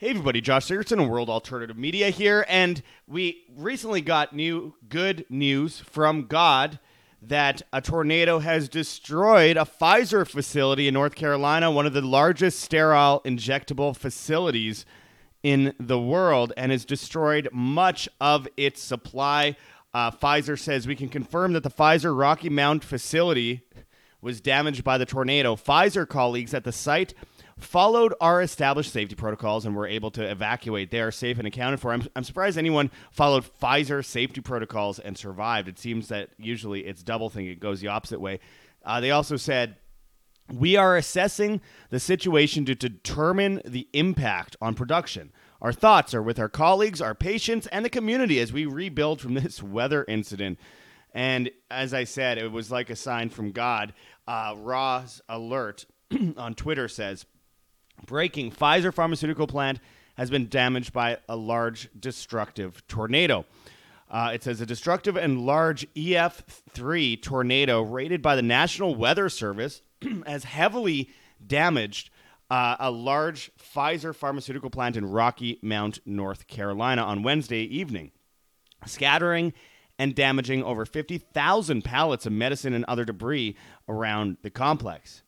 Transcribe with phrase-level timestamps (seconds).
[0.00, 5.26] Hey everybody, Josh Sigurdson of World Alternative Media here, and we recently got new good
[5.28, 6.78] news from God
[7.20, 12.60] that a tornado has destroyed a Pfizer facility in North Carolina, one of the largest
[12.60, 14.86] sterile injectable facilities
[15.42, 19.54] in the world, and has destroyed much of its supply.
[19.92, 23.66] Uh, Pfizer says we can confirm that the Pfizer Rocky Mount facility
[24.22, 25.56] was damaged by the tornado.
[25.56, 27.12] Pfizer colleagues at the site
[27.60, 30.90] followed our established safety protocols and were able to evacuate.
[30.90, 31.92] They are safe and accounted for.
[31.92, 35.68] I'm, I'm surprised anyone followed Pfizer safety protocols and survived.
[35.68, 38.40] It seems that usually it's double thing, it goes the opposite way.
[38.84, 39.76] Uh, they also said,
[40.52, 41.60] we are assessing
[41.90, 45.32] the situation to determine the impact on production.
[45.62, 49.34] Our thoughts are with our colleagues, our patients, and the community as we rebuild from
[49.34, 50.58] this weather incident.
[51.12, 53.92] And as I said, it was like a sign from God.
[54.26, 55.86] Uh, alert
[56.36, 57.26] on Twitter says
[58.06, 59.78] Breaking Pfizer pharmaceutical plant
[60.16, 63.44] has been damaged by a large destructive tornado.
[64.10, 69.82] Uh, it says a destructive and large EF3 tornado rated by the National Weather Service
[70.26, 71.10] has heavily
[71.46, 72.10] damaged
[72.50, 78.10] uh, a large Pfizer pharmaceutical plant in Rocky Mount, North Carolina on Wednesday evening,
[78.84, 79.52] scattering
[79.98, 83.56] and damaging over 50,000 pallets of medicine and other debris
[83.88, 85.22] around the complex.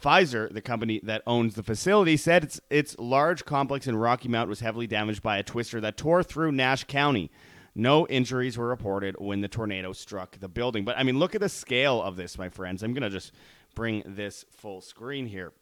[0.00, 4.48] Pfizer, the company that owns the facility, said its, its large complex in Rocky Mount
[4.48, 7.30] was heavily damaged by a twister that tore through Nash County.
[7.74, 10.84] No injuries were reported when the tornado struck the building.
[10.84, 12.82] But I mean, look at the scale of this, my friends.
[12.82, 13.32] I'm going to just
[13.74, 15.52] bring this full screen here.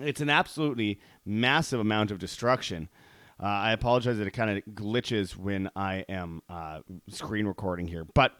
[0.00, 2.88] It's an absolutely massive amount of destruction.
[3.42, 8.06] Uh, I apologize that it kind of glitches when I am uh, screen recording here,
[8.14, 8.34] but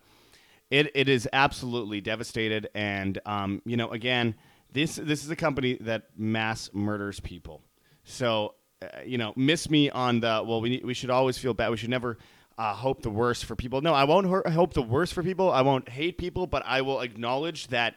[0.70, 2.68] it, it is absolutely devastated.
[2.74, 4.36] And, um, you know, again,
[4.72, 7.62] this this is a company that mass murders people.
[8.04, 10.60] So, uh, you know, miss me on the well.
[10.60, 11.70] We we should always feel bad.
[11.70, 12.18] We should never
[12.58, 13.80] uh, hope the worst for people.
[13.80, 15.50] No, I won't hope the worst for people.
[15.50, 17.94] I won't hate people, but I will acknowledge that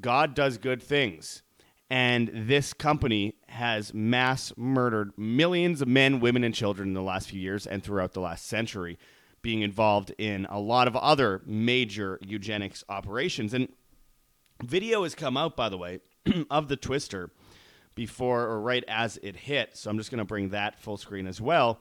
[0.00, 1.42] God does good things.
[1.90, 7.28] And this company has mass murdered millions of men, women, and children in the last
[7.28, 8.98] few years and throughout the last century,
[9.42, 13.52] being involved in a lot of other major eugenics operations.
[13.52, 13.68] And
[14.62, 16.00] Video has come out, by the way,
[16.50, 17.30] of the twister
[17.94, 19.76] before or right as it hit.
[19.76, 21.80] So I'm just going to bring that full screen as well.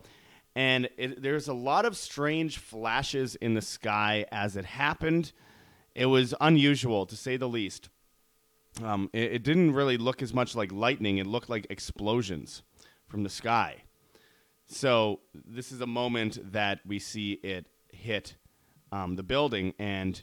[0.56, 5.32] And it, there's a lot of strange flashes in the sky as it happened.
[5.96, 7.90] It was unusual, to say the least.
[8.84, 12.64] Um, it, it didn't really look as much like lightning, it looked like explosions
[13.08, 13.84] from the sky.
[14.66, 18.36] So this is a moment that we see it hit
[18.92, 20.22] um, the building, and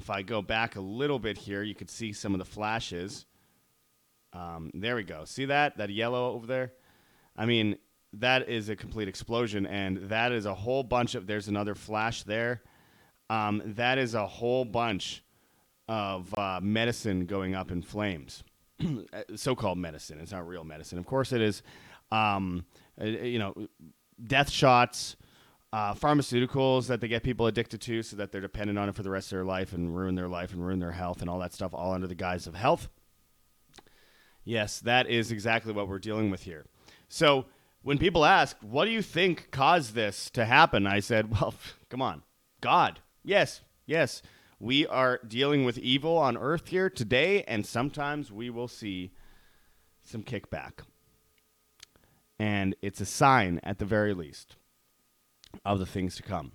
[0.00, 3.26] if I go back a little bit here, you could see some of the flashes.
[4.32, 5.24] Um, there we go.
[5.24, 5.76] See that?
[5.76, 6.72] That yellow over there?
[7.36, 7.76] I mean,
[8.14, 11.26] that is a complete explosion, and that is a whole bunch of.
[11.26, 12.62] There's another flash there.
[13.28, 15.22] Um, that is a whole bunch
[15.86, 18.42] of uh, medicine going up in flames.
[19.36, 20.18] so-called medicine.
[20.20, 20.98] It's not real medicine.
[20.98, 21.62] Of course, it is.
[22.10, 22.64] Um,
[23.00, 23.54] uh, you know,
[24.26, 25.16] death shots,
[25.72, 29.02] uh, pharmaceuticals that they get people addicted to so that they're dependent on it for
[29.02, 31.38] the rest of their life and ruin their life and ruin their health and all
[31.38, 32.88] that stuff, all under the guise of health.
[34.44, 36.66] Yes, that is exactly what we're dealing with here.
[37.08, 37.46] So
[37.82, 40.86] when people ask, what do you think caused this to happen?
[40.86, 41.54] I said, well,
[41.88, 42.22] come on,
[42.60, 43.00] God.
[43.22, 44.22] Yes, yes.
[44.58, 49.12] We are dealing with evil on earth here today, and sometimes we will see
[50.04, 50.80] some kickback.
[52.38, 54.56] And it's a sign, at the very least,
[55.64, 56.52] of the things to come.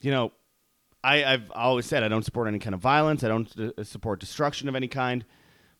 [0.00, 0.32] You know,
[1.02, 3.24] I, I've always said I don't support any kind of violence.
[3.24, 5.24] I don't uh, support destruction of any kind.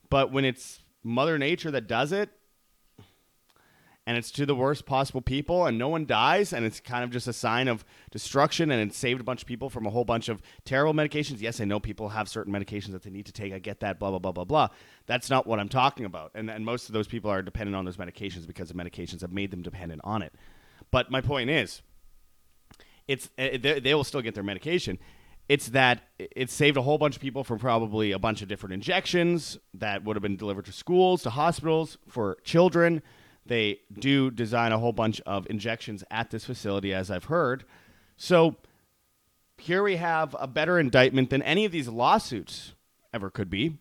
[0.09, 2.31] But when it's Mother Nature that does it,
[4.07, 7.11] and it's to the worst possible people, and no one dies, and it's kind of
[7.11, 10.05] just a sign of destruction, and it saved a bunch of people from a whole
[10.05, 11.41] bunch of terrible medications.
[11.41, 13.53] Yes, I know people have certain medications that they need to take.
[13.53, 14.69] I get that, blah, blah, blah, blah, blah.
[15.07, 16.33] That's not what I'm talking about.
[16.35, 19.33] And, and most of those people are dependent on those medications because the medications have
[19.33, 20.35] made them dependent on it.
[20.91, 21.83] But my point is,
[23.07, 24.99] it's uh, they, they will still get their medication.
[25.49, 28.73] It's that it saved a whole bunch of people from probably a bunch of different
[28.73, 33.03] injections that would have been delivered to schools, to hospitals, for children.
[33.45, 37.65] They do design a whole bunch of injections at this facility, as I've heard.
[38.17, 38.57] So
[39.59, 42.75] here we have a better indictment than any of these lawsuits
[43.13, 43.79] ever could be.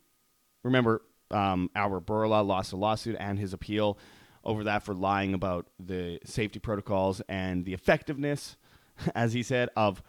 [0.63, 3.99] Remember, um, Albert Bourla lost a lawsuit and his appeal
[4.49, 8.57] over that for lying about the safety protocols and the effectiveness,
[9.15, 10.01] as he said, of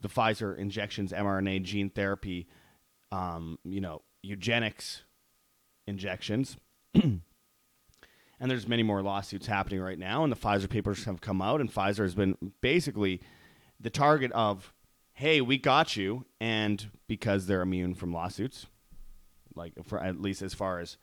[0.00, 2.48] the Pfizer injections, mRNA gene therapy,
[3.12, 5.04] um, you know, eugenics
[5.86, 6.56] injections.
[6.94, 7.20] and
[8.40, 10.24] there's many more lawsuits happening right now.
[10.24, 13.20] And the Pfizer papers have come out, and Pfizer has been basically
[13.78, 14.74] the target of,
[15.12, 18.66] hey, we got you, and because they're immune from lawsuits,
[19.54, 20.96] like for at least as far as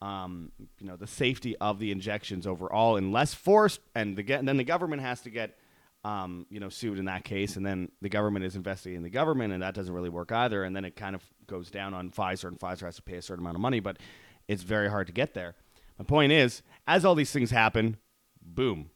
[0.00, 4.56] um, you know the safety of the injections overall, and less forced, and the, then
[4.56, 5.58] the government has to get
[6.04, 9.52] um, you know, sued in that case, and then the government is investigating the government,
[9.52, 10.64] and that doesn't really work either.
[10.64, 13.22] And then it kind of goes down on Pfizer, and Pfizer has to pay a
[13.22, 13.98] certain amount of money, but
[14.46, 15.54] it's very hard to get there.
[15.98, 17.96] My point is, as all these things happen,
[18.40, 18.90] boom,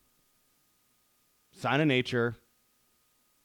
[1.58, 2.37] sign of nature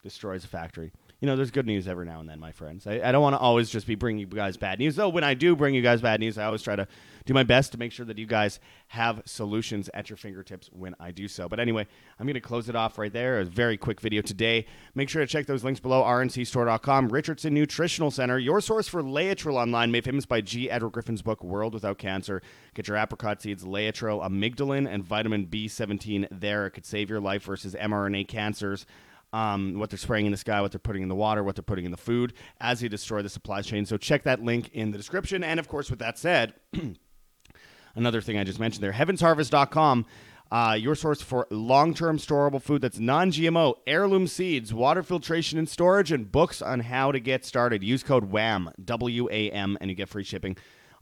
[0.02, 2.86] destroys a factory you know, there's good news every now and then, my friends.
[2.86, 4.94] I, I don't want to always just be bringing you guys bad news.
[4.94, 6.86] Though when I do bring you guys bad news, I always try to
[7.24, 10.94] do my best to make sure that you guys have solutions at your fingertips when
[11.00, 11.48] I do so.
[11.48, 11.88] But anyway,
[12.20, 13.40] I'm going to close it off right there.
[13.40, 14.66] A very quick video today.
[14.94, 19.60] Make sure to check those links below, rncstore.com, Richardson Nutritional Center, your source for Laetrile
[19.60, 20.70] online, made famous by G.
[20.70, 22.42] Edward Griffin's book, World Without Cancer.
[22.74, 26.66] Get your apricot seeds, Laetrile, amygdalin, and vitamin B17 there.
[26.66, 28.86] It could save your life versus mRNA cancers
[29.32, 31.62] um, what they're spraying in the sky, what they're putting in the water, what they're
[31.62, 33.84] putting in the food as they destroy the supply chain.
[33.86, 35.44] So check that link in the description.
[35.44, 36.54] And of course, with that said,
[37.94, 40.06] another thing I just mentioned there, heavensharvest.com.
[40.50, 46.10] Uh, your source for long-term storable food that's non-GMO, heirloom seeds, water filtration and storage,
[46.10, 47.84] and books on how to get started.
[47.84, 50.56] Use code WAM, W-A-M, and you get free shipping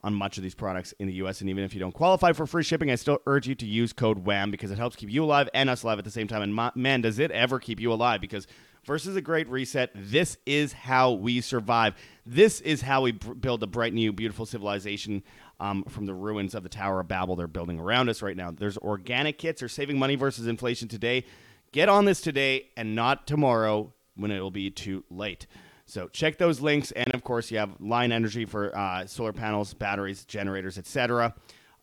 [0.06, 1.40] on much of these products in the US.
[1.40, 3.92] And even if you don't qualify for free shipping, I still urge you to use
[3.92, 6.42] code WAM because it helps keep you alive and us alive at the same time.
[6.42, 8.46] And man, does it ever keep you alive because
[8.84, 11.94] versus a great reset, this is how we survive.
[12.24, 15.24] This is how we build a bright, new, beautiful civilization
[15.58, 18.52] um, from the ruins of the Tower of Babel they're building around us right now.
[18.52, 19.58] There's organic kits.
[19.58, 21.24] They're saving money versus inflation today.
[21.72, 25.48] Get on this today and not tomorrow when it will be too late.
[25.86, 29.72] So check those links, and of course, you have Lion Energy for uh, solar panels,
[29.72, 31.32] batteries, generators, etc.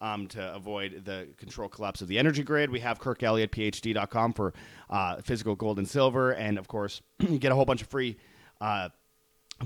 [0.01, 2.69] Um, to avoid the control collapse of the energy grid.
[2.69, 4.53] We have Kirk Elliott, KirkElliottPhD.com for
[4.89, 8.17] uh, physical gold and silver, and of course, you get a whole bunch of free.
[8.59, 8.89] Uh,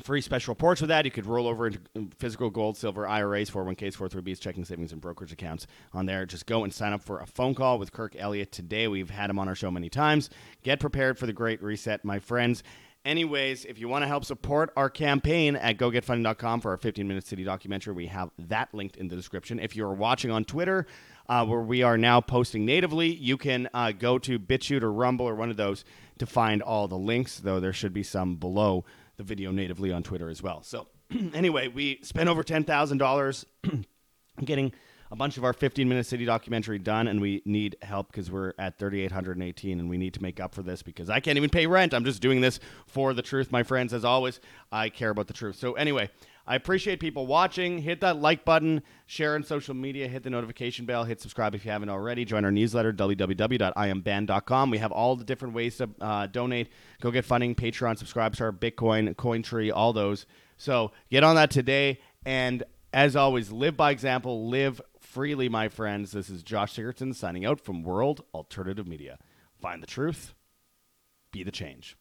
[0.03, 1.05] free special reports with that.
[1.05, 1.79] You could roll over into
[2.19, 6.25] physical gold, silver, IRAs, 401ks, 403bs, checking savings, and brokerage accounts on there.
[6.25, 8.87] Just go and sign up for a phone call with Kirk Elliott today.
[8.87, 10.29] We've had him on our show many times.
[10.61, 12.63] Get prepared for the great reset, my friends.
[13.07, 17.25] Anyways, if you want to help support our campaign at gogetfunding.com for our 15 minute
[17.25, 19.61] city documentary, we have that linked in the description.
[19.61, 20.85] If you're watching on Twitter,
[21.29, 25.25] uh, where we are now posting natively, you can uh, go to BitChute or Rumble
[25.25, 25.85] or one of those
[26.17, 28.83] to find all the links, though there should be some below
[29.15, 30.61] the video natively on Twitter as well.
[30.63, 30.87] So,
[31.33, 33.45] anyway, we spent over $10,000
[34.43, 34.73] getting
[35.11, 38.53] a bunch of our 15 minute city documentary done, and we need help because we're
[38.59, 41.67] at 3,818 and we need to make up for this because I can't even pay
[41.67, 41.93] rent.
[41.93, 43.93] I'm just doing this for the truth, my friends.
[43.93, 44.39] As always,
[44.71, 45.55] I care about the truth.
[45.55, 46.09] So, anyway,
[46.45, 47.79] I appreciate people watching.
[47.79, 51.65] Hit that like button, share on social media, hit the notification bell, hit subscribe if
[51.65, 52.23] you haven't already.
[52.23, 54.69] Join our newsletter, www.iamband.com.
[54.69, 56.69] We have all the different ways to uh, donate.
[57.01, 60.25] Go get funding, Patreon, subscribe to our Bitcoin, Cointree, all those.
[60.55, 61.99] So get on that today.
[62.25, 62.63] And
[62.93, 64.81] as always, live by example, live
[65.17, 66.11] freely, my friends.
[66.11, 69.17] This is Josh Sigurdson signing out from World Alternative Media.
[69.59, 70.35] Find the truth,
[71.31, 71.97] be the change.